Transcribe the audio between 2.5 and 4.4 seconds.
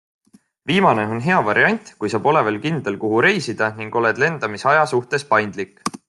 kindel, kuhu reisida ning oled